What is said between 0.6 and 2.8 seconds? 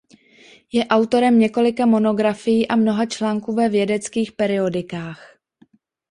Je autorem několika monografií a